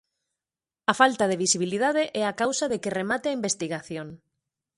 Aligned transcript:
A 0.91 0.93
falta 1.01 1.25
de 1.27 1.39
visibilidade 1.43 2.03
é 2.21 2.23
a 2.25 2.37
causa 2.41 2.63
a 2.65 2.67
falta 2.67 2.71
de 2.73 2.81
que 2.81 2.95
remate 2.99 3.27
a 3.29 3.37
investigación. 3.39 4.07